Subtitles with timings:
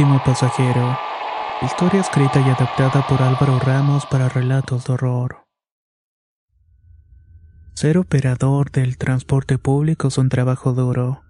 [0.00, 0.98] último pasajero.
[1.60, 5.44] Historia escrita y adaptada por Álvaro Ramos para relatos de horror.
[7.74, 11.22] Ser operador del transporte público es un trabajo duro.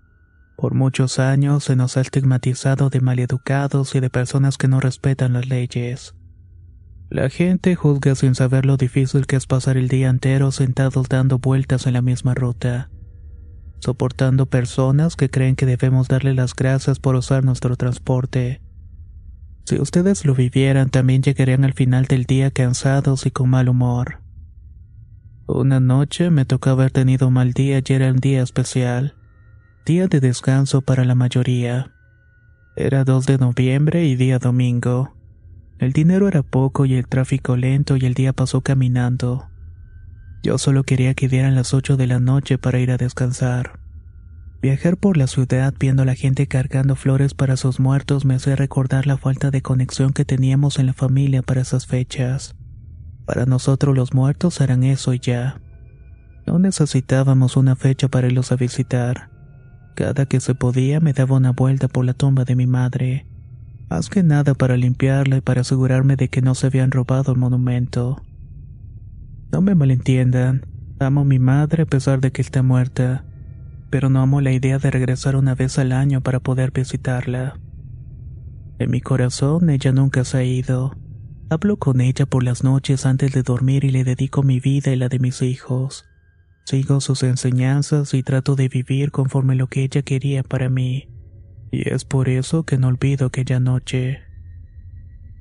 [0.57, 5.33] Por muchos años se nos ha estigmatizado de maleducados y de personas que no respetan
[5.33, 6.15] las leyes.
[7.09, 11.41] La gente juzga sin saber lo difícil que es pasar el día entero sentados dando
[11.41, 12.89] vueltas en la misma ruta
[13.81, 18.61] soportando personas que creen que debemos darle las gracias por usar nuestro transporte.
[19.65, 24.21] Si ustedes lo vivieran, también llegarían al final del día cansados y con mal humor.
[25.47, 29.17] Una noche me tocó haber tenido mal día y era un día especial,
[29.85, 31.93] día de descanso para la mayoría.
[32.77, 35.15] Era 2 de noviembre y día domingo.
[35.79, 39.50] El dinero era poco y el tráfico lento y el día pasó caminando.
[40.43, 43.79] Yo solo quería que dieran las 8 de la noche para ir a descansar.
[44.63, 48.57] Viajar por la ciudad viendo a la gente cargando flores para sus muertos me hacía
[48.57, 52.55] recordar la falta de conexión que teníamos en la familia para esas fechas.
[53.27, 55.61] Para nosotros los muertos eran eso y ya.
[56.47, 59.31] No necesitábamos una fecha para irlos a visitar.
[59.95, 63.27] Cada que se podía me daba una vuelta por la tumba de mi madre.
[63.91, 67.39] Más que nada para limpiarla y para asegurarme de que no se habían robado el
[67.39, 68.23] monumento.
[69.53, 70.67] No me malentiendan,
[71.01, 73.25] amo a mi madre a pesar de que está muerta,
[73.91, 77.59] pero no amo la idea de regresar una vez al año para poder visitarla.
[78.79, 80.97] En mi corazón ella nunca se ha ido.
[81.51, 84.97] Hablo con ella por las noches antes de dormir y le dedico mi vida y
[84.97, 86.05] la de mis hijos.
[86.65, 91.09] Sigo sus enseñanzas y trato de vivir conforme lo que ella quería para mí.
[91.73, 94.21] Y es por eso que no olvido aquella noche.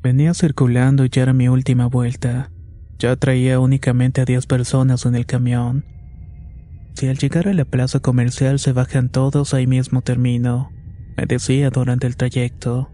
[0.01, 2.51] Venía circulando y ya era mi última vuelta.
[2.99, 5.85] Ya traía únicamente a 10 personas en el camión.
[6.95, 10.69] Si al llegar a la plaza comercial se bajan todos, ahí mismo termino,
[11.15, 12.89] me decía durante el trayecto.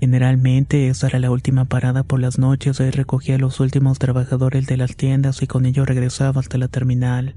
[0.00, 4.66] Generalmente esa era la última parada por las noches, ahí recogía a los últimos trabajadores
[4.66, 7.36] de las tiendas y con ello regresaba hasta la terminal.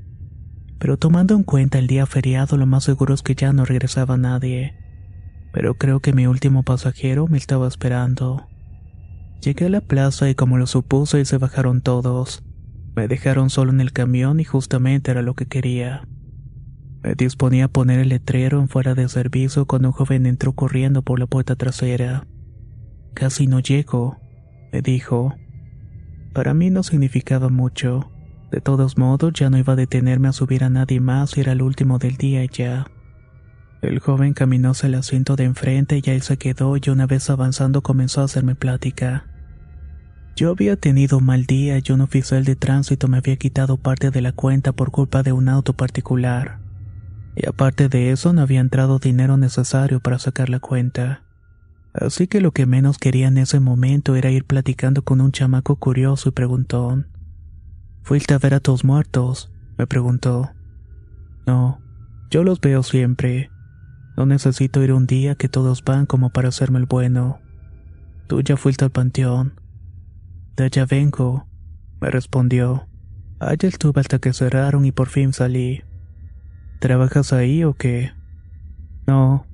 [0.79, 4.17] Pero tomando en cuenta el día feriado, lo más seguro es que ya no regresaba
[4.17, 4.73] nadie.
[5.53, 8.47] Pero creo que mi último pasajero me estaba esperando.
[9.45, 12.43] Llegué a la plaza y como lo supuse se bajaron todos.
[12.95, 16.07] Me dejaron solo en el camión y justamente era lo que quería.
[17.03, 21.03] Me disponía a poner el letrero en fuera de servicio cuando un joven entró corriendo
[21.03, 22.25] por la puerta trasera.
[23.13, 24.17] Casi no llego,
[24.73, 25.35] me dijo.
[26.33, 28.11] Para mí no significaba mucho.
[28.49, 31.51] De todos modos, ya no iba a detenerme a subir a nadie más y era
[31.51, 32.87] el último del día ya.
[33.83, 37.29] El joven caminó hacia el asiento de enfrente y ahí se quedó y una vez
[37.29, 39.27] avanzando comenzó a hacerme plática.
[40.35, 44.21] Yo había tenido mal día y un oficial de tránsito me había quitado parte de
[44.21, 46.59] la cuenta por culpa de un auto particular.
[47.37, 51.23] Y aparte de eso no había entrado dinero necesario para sacar la cuenta.
[51.93, 55.77] Así que lo que menos quería en ese momento era ir platicando con un chamaco
[55.77, 57.07] curioso y preguntón.
[58.03, 59.53] ¿Fuiste a ver a tus muertos?
[59.77, 60.51] me preguntó.
[61.47, 61.79] No,
[62.29, 63.51] yo los veo siempre.
[64.17, 67.39] No necesito ir un día que todos van como para hacerme el bueno.
[68.27, 69.64] Tú ya fuiste al panteón.
[70.55, 71.47] De allá vengo,
[71.99, 72.87] me respondió.
[73.39, 75.83] Allá estuve hasta que cerraron y por fin salí.
[76.79, 78.13] ¿Trabajas ahí o qué?
[79.05, 79.45] No,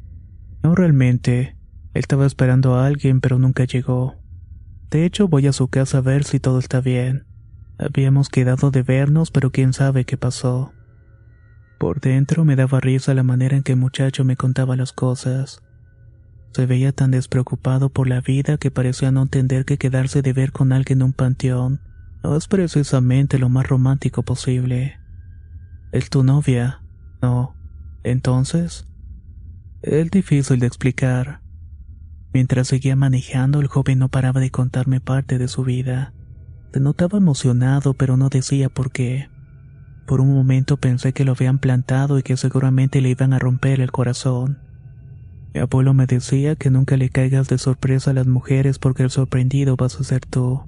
[0.62, 1.58] no realmente.
[1.96, 4.16] Estaba esperando a alguien pero nunca llegó.
[4.92, 7.26] De hecho voy a su casa a ver si todo está bien.
[7.80, 10.72] Habíamos quedado de vernos pero quién sabe qué pasó.
[11.80, 15.64] Por dentro me daba risa la manera en que el muchacho me contaba las cosas.
[16.54, 20.52] Se veía tan despreocupado por la vida que parecía no entender que quedarse de ver
[20.52, 21.80] con alguien en un panteón
[22.24, 25.00] No es precisamente lo más romántico posible.
[25.92, 26.82] ¿Es tu novia?
[27.22, 27.56] No.
[28.04, 28.88] Entonces,
[29.82, 31.42] es difícil de explicar.
[32.34, 36.14] Mientras seguía manejando, el joven no paraba de contarme parte de su vida.
[36.74, 39.30] Se notaba emocionado, pero no decía por qué.
[40.06, 43.82] Por un momento pensé que lo habían plantado y que seguramente le iban a romper
[43.82, 44.60] el corazón.
[45.54, 49.10] Mi abuelo me decía que nunca le caigas de sorpresa a las mujeres porque el
[49.10, 50.64] sorprendido vas a ser tú.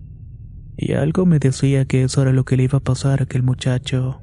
[0.75, 3.43] Y algo me decía que eso era lo que le iba a pasar a aquel
[3.43, 4.21] muchacho.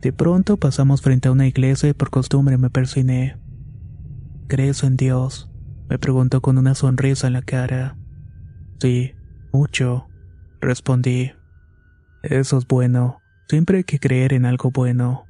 [0.00, 3.38] De pronto pasamos frente a una iglesia y por costumbre me persiné.
[4.48, 5.48] ¿Crees en Dios?
[5.88, 7.98] me preguntó con una sonrisa en la cara.
[8.80, 9.14] Sí,
[9.52, 10.08] mucho,
[10.60, 11.32] respondí.
[12.22, 13.20] Eso es bueno.
[13.48, 15.26] Siempre hay que creer en algo bueno.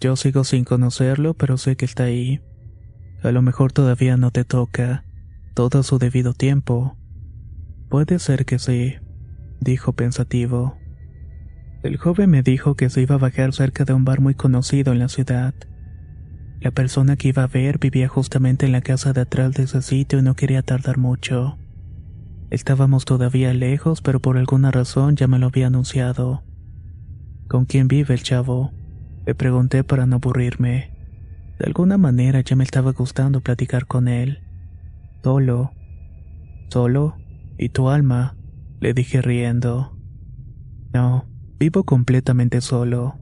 [0.00, 2.40] Yo sigo sin conocerlo, pero sé que está ahí.
[3.22, 5.04] A lo mejor todavía no te toca.
[5.54, 6.96] Todo su debido tiempo.
[7.88, 8.96] Puede ser que sí,
[9.60, 10.78] dijo pensativo.
[11.82, 14.92] El joven me dijo que se iba a bajar cerca de un bar muy conocido
[14.92, 15.54] en la ciudad.
[16.60, 19.80] La persona que iba a ver vivía justamente en la casa de atrás de ese
[19.82, 21.56] sitio y no quería tardar mucho.
[22.50, 26.42] Estábamos todavía lejos, pero por alguna razón ya me lo había anunciado.
[27.46, 28.72] ¿Con quién vive el chavo?
[29.24, 30.97] Le pregunté para no aburrirme.
[31.58, 34.40] De alguna manera ya me estaba gustando platicar con él.
[35.22, 35.72] Solo.
[36.68, 37.16] ¿Solo?
[37.58, 38.36] ¿Y tu alma?
[38.80, 39.96] Le dije riendo.
[40.92, 41.28] No,
[41.58, 43.16] Vivo completamente solo.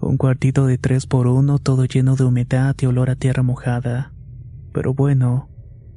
[0.00, 4.14] Un cuartito de tres por uno, todo lleno de humedad y olor a tierra mojada.
[4.72, 5.50] Pero bueno,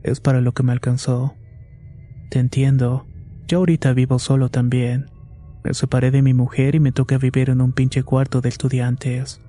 [0.04, 1.36] es para lo que me alcanzó.
[2.30, 3.08] Te entiendo.
[3.48, 5.10] Yo ahorita vivo solo también.
[5.64, 9.40] Me separé de mi mujer y me toca vivir en un pinche cuarto de estudiantes.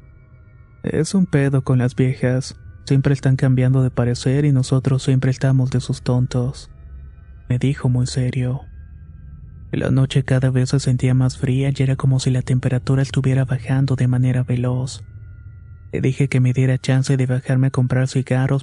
[0.82, 2.56] Es un pedo con las viejas.
[2.86, 6.70] Siempre están cambiando de parecer y nosotros siempre estamos de sus tontos.
[7.48, 8.62] Me dijo muy serio.
[9.70, 13.44] La noche cada vez se sentía más fría y era como si la temperatura estuviera
[13.44, 15.04] bajando de manera veloz.
[15.92, 18.62] Le dije que me diera chance de bajarme a comprar cigarros.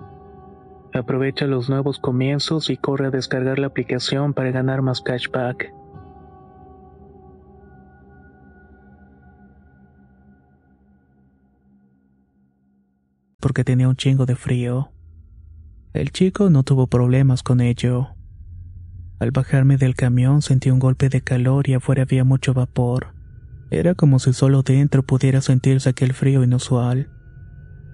[0.93, 5.73] Aprovecha los nuevos comienzos y corre a descargar la aplicación para ganar más cashback.
[13.39, 14.91] Porque tenía un chingo de frío.
[15.93, 18.09] El chico no tuvo problemas con ello.
[19.19, 23.13] Al bajarme del camión sentí un golpe de calor y afuera había mucho vapor.
[23.69, 27.09] Era como si solo dentro pudiera sentirse aquel frío inusual.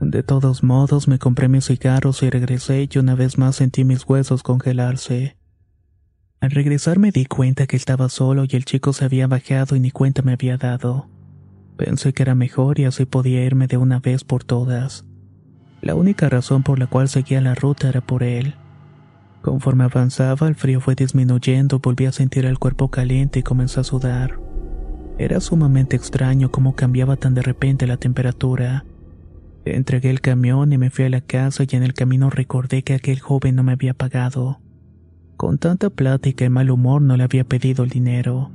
[0.02, 4.08] De todos modos, me compré mis cigarros y regresé y una vez más sentí mis
[4.08, 5.38] huesos congelarse.
[6.40, 9.80] Al regresar me di cuenta que estaba solo y el chico se había bajado y
[9.80, 11.10] ni cuenta me había dado.
[11.78, 15.06] Pensé que era mejor y así podía irme de una vez por todas.
[15.82, 18.56] La única razón por la cual seguía la ruta era por él.
[19.42, 23.84] Conforme avanzaba, el frío fue disminuyendo, volví a sentir el cuerpo caliente y comencé a
[23.84, 24.40] sudar.
[25.18, 28.86] Era sumamente extraño cómo cambiaba tan de repente la temperatura.
[29.76, 32.94] Entregué el camión y me fui a la casa y en el camino recordé que
[32.94, 34.60] aquel joven no me había pagado.
[35.36, 38.52] Con tanta plática y mal humor no le había pedido el dinero.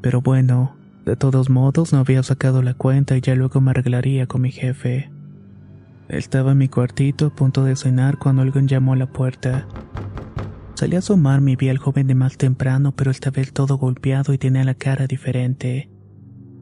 [0.00, 4.26] Pero bueno, de todos modos no había sacado la cuenta y ya luego me arreglaría
[4.26, 5.10] con mi jefe.
[6.08, 9.66] Estaba en mi cuartito a punto de cenar cuando alguien llamó a la puerta.
[10.74, 14.32] Salí a asomarme y vi al joven de más temprano, pero estaba del todo golpeado
[14.32, 15.88] y tenía la cara diferente.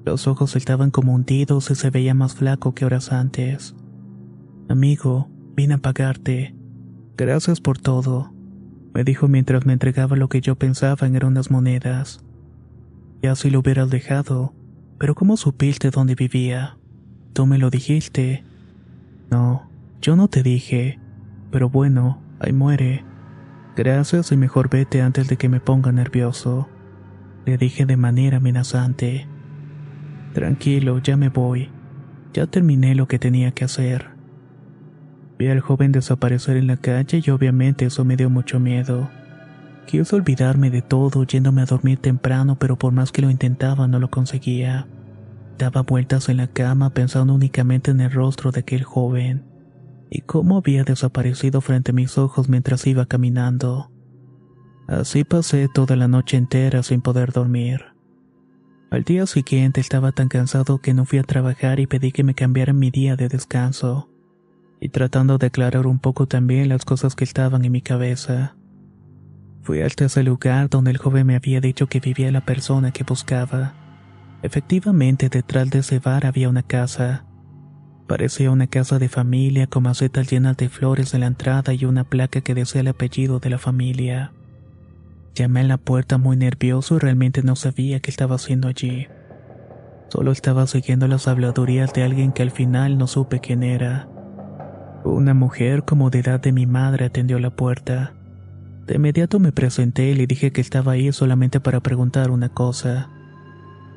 [0.05, 3.75] Los ojos estaban como hundidos y se veía más flaco que horas antes.
[4.69, 6.55] Amigo, vine a pagarte.
[7.17, 8.33] Gracias por todo,
[8.95, 12.25] me dijo mientras me entregaba lo que yo pensaba en unas monedas.
[13.23, 14.55] Ya si lo hubieras dejado,
[14.99, 16.79] pero ¿cómo supiste dónde vivía?
[17.33, 18.45] Tú me lo dijiste.
[19.31, 20.99] No, yo no te dije.
[21.51, 23.05] Pero bueno, ahí muere.
[23.77, 26.69] Gracias y mejor vete antes de que me ponga nervioso.
[27.47, 29.27] Le dije de manera amenazante.
[30.33, 31.71] Tranquilo, ya me voy.
[32.33, 34.11] Ya terminé lo que tenía que hacer.
[35.39, 39.11] Vi al joven desaparecer en la calle y obviamente eso me dio mucho miedo.
[39.87, 43.99] Quise olvidarme de todo yéndome a dormir temprano, pero por más que lo intentaba no
[43.99, 44.87] lo conseguía.
[45.59, 49.45] Daba vueltas en la cama pensando únicamente en el rostro de aquel joven
[50.11, 53.91] y cómo había desaparecido frente a mis ojos mientras iba caminando.
[54.87, 58.00] Así pasé toda la noche entera sin poder dormir.
[58.91, 62.35] Al día siguiente estaba tan cansado que no fui a trabajar y pedí que me
[62.35, 64.11] cambiaran mi día de descanso,
[64.81, 68.57] y tratando de aclarar un poco también las cosas que estaban en mi cabeza.
[69.63, 73.05] Fui hasta ese lugar donde el joven me había dicho que vivía la persona que
[73.05, 73.75] buscaba.
[74.43, 77.27] Efectivamente, detrás de ese bar había una casa.
[78.09, 82.03] Parecía una casa de familia con macetas llenas de flores en la entrada y una
[82.03, 84.33] placa que decía el apellido de la familia.
[85.35, 89.07] Llamé a la puerta muy nervioso y realmente no sabía qué estaba haciendo allí.
[90.09, 94.09] Solo estaba siguiendo las habladurías de alguien que al final no supe quién era.
[95.05, 98.15] Una mujer como de edad de mi madre atendió la puerta.
[98.87, 103.09] De inmediato me presenté y le dije que estaba ahí solamente para preguntar una cosa.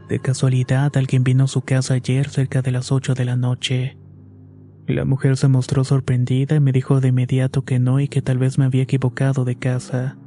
[0.07, 3.97] De casualidad alguien vino a su casa ayer cerca de las 8 de la noche.
[4.85, 8.37] La mujer se mostró sorprendida y me dijo de inmediato que no y que tal
[8.37, 10.17] vez me había equivocado de casa.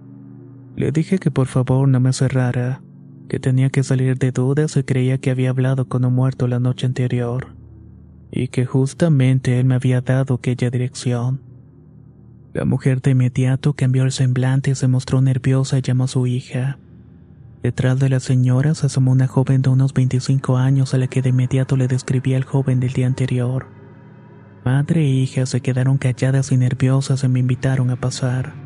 [0.76, 2.82] Le dije que por favor no me cerrara,
[3.28, 6.60] que tenía que salir de dudas y creía que había hablado con un muerto la
[6.60, 7.56] noche anterior,
[8.30, 11.40] y que justamente él me había dado aquella dirección.
[12.52, 16.26] La mujer de inmediato cambió el semblante y se mostró nerviosa y llamó a su
[16.26, 16.78] hija.
[17.62, 21.22] Detrás de la señora se asomó una joven de unos 25 años a la que
[21.22, 23.66] de inmediato le describía al joven del día anterior.
[24.64, 28.65] Madre e hija se quedaron calladas y nerviosas y me invitaron a pasar.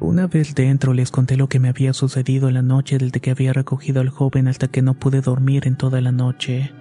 [0.00, 3.52] Una vez dentro les conté lo que me había sucedido la noche desde que había
[3.52, 6.72] recogido al joven hasta que no pude dormir en toda la noche.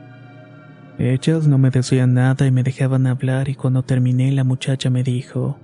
[0.98, 5.04] Ellas no me decían nada y me dejaban hablar y cuando terminé la muchacha me
[5.04, 5.58] dijo,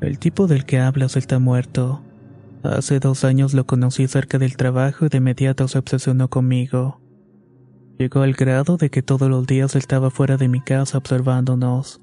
[0.00, 2.02] El tipo del que hablas está muerto.
[2.62, 7.00] Hace dos años lo conocí cerca del trabajo y de inmediato se obsesionó conmigo.
[7.98, 12.00] Llegó al grado de que todos los días estaba fuera de mi casa observándonos.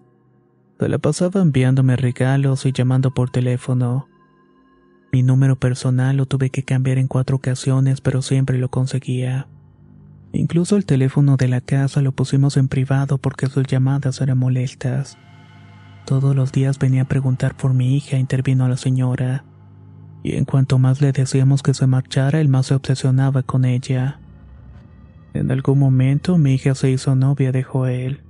[0.79, 4.07] Se la pasaba enviándome regalos y llamando por teléfono.
[5.13, 9.45] Mi número personal lo tuve que cambiar en cuatro ocasiones, pero siempre lo conseguía.
[10.31, 15.19] Incluso el teléfono de la casa lo pusimos en privado porque sus llamadas eran molestas.
[16.07, 19.45] Todos los días venía a preguntar por mi hija, intervino la señora.
[20.23, 24.19] Y en cuanto más le decíamos que se marchara, él más se obsesionaba con ella.
[25.35, 28.23] En algún momento mi hija se hizo novia de Joel,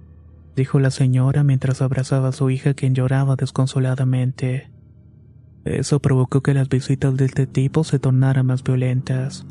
[0.57, 4.72] dijo la señora mientras abrazaba a su hija quien lloraba desconsoladamente.
[5.65, 9.45] Eso provocó que las visitas de este tipo se tornaran más violentas.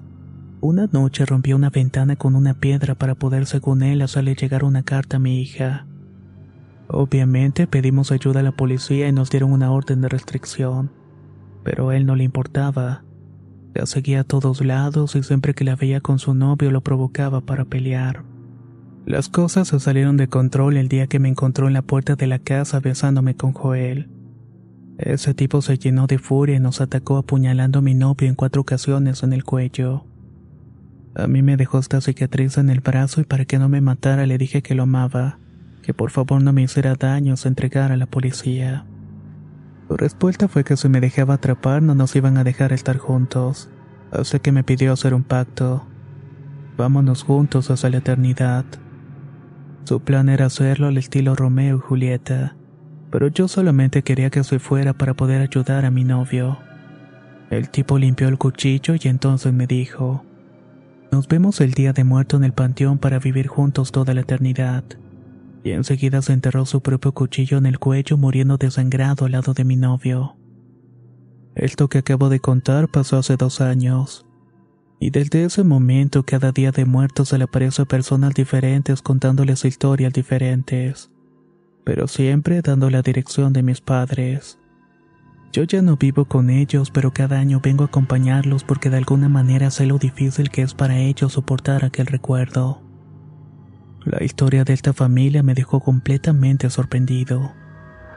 [0.60, 4.82] Una noche rompió una ventana con una piedra para poder, según él, hacerle llegar una
[4.82, 5.86] carta a mi hija.
[6.88, 10.92] Obviamente pedimos ayuda a la policía y nos dieron una orden de restricción,
[11.64, 13.02] pero a él no le importaba.
[13.74, 17.40] La seguía a todos lados y siempre que la veía con su novio lo provocaba
[17.40, 18.22] para pelear.
[19.06, 22.26] Las cosas se salieron de control el día que me encontró en la puerta de
[22.26, 24.08] la casa besándome con Joel.
[24.98, 28.60] Ese tipo se llenó de furia y nos atacó apuñalando a mi novio en cuatro
[28.60, 30.04] ocasiones en el cuello.
[31.14, 34.26] A mí me dejó esta cicatriz en el brazo y para que no me matara
[34.26, 35.38] le dije que lo amaba,
[35.82, 38.86] que por favor no me hiciera daño se entregara a la policía.
[39.88, 43.68] Su respuesta fue que si me dejaba atrapar no nos iban a dejar estar juntos,
[44.10, 45.86] así que me pidió hacer un pacto.
[46.78, 48.64] Vámonos juntos hasta la eternidad.
[49.84, 52.56] Su plan era hacerlo al estilo Romeo y Julieta,
[53.12, 56.58] pero yo solamente quería que se fuera para poder ayudar a mi novio.
[57.50, 60.24] El tipo limpió el cuchillo y entonces me dijo,
[61.12, 64.82] nos vemos el día de muerto en el panteón para vivir juntos toda la eternidad.
[65.62, 69.64] Y enseguida se enterró su propio cuchillo en el cuello muriendo desangrado al lado de
[69.64, 70.36] mi novio.
[71.54, 74.24] Esto que acabo de contar pasó hace dos años.
[74.98, 79.66] Y desde ese momento cada día de muerto se le aparece a personas diferentes contándoles
[79.66, 81.11] historias diferentes.
[81.84, 84.58] Pero siempre dando la dirección de mis padres.
[85.52, 89.28] Yo ya no vivo con ellos, pero cada año vengo a acompañarlos porque de alguna
[89.28, 92.82] manera sé lo difícil que es para ellos soportar aquel recuerdo.
[94.04, 97.52] La historia de esta familia me dejó completamente sorprendido.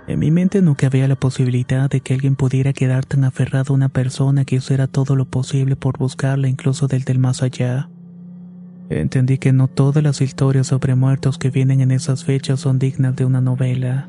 [0.07, 3.75] En mi mente no cabía la posibilidad de que alguien pudiera quedar tan aferrado a
[3.75, 7.89] una persona que hiciera todo lo posible por buscarla incluso del del más allá.
[8.89, 13.15] Entendí que no todas las historias sobre muertos que vienen en esas fechas son dignas
[13.15, 14.07] de una novela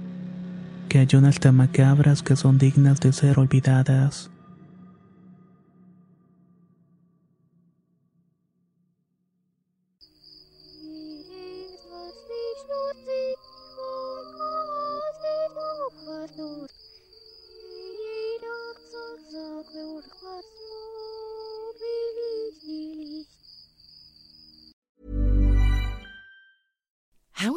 [0.88, 1.56] que hay unas tan
[2.22, 4.30] que son dignas de ser olvidadas.